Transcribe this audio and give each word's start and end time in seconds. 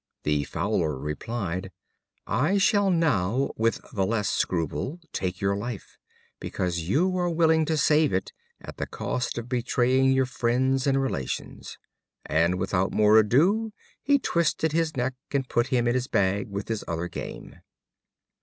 The 0.23 0.45
Fowler 0.45 0.97
replied: 0.97 1.69
"I 2.25 2.57
shall 2.57 2.89
now 2.89 3.51
with 3.55 3.79
the 3.93 4.03
less 4.03 4.27
scruple 4.31 4.99
take 5.13 5.39
your 5.39 5.55
life, 5.55 5.99
because 6.39 6.89
you 6.89 7.15
are 7.19 7.29
willing 7.29 7.65
to 7.65 7.77
save 7.77 8.11
it 8.11 8.33
at 8.59 8.77
the 8.77 8.87
cost 8.87 9.37
of 9.37 9.47
betraying 9.47 10.11
your 10.11 10.25
friends 10.25 10.87
and 10.87 10.99
relations;" 10.99 11.77
and 12.25 12.57
without 12.57 12.91
more 12.91 13.19
ado 13.19 13.73
he 14.01 14.17
twisted 14.17 14.71
his 14.71 14.97
neck 14.97 15.13
and 15.31 15.49
put 15.49 15.67
him 15.67 15.87
in 15.87 15.93
his 15.93 16.07
bag 16.07 16.49
with 16.49 16.67
his 16.67 16.83
other 16.87 17.07
game. 17.07 17.57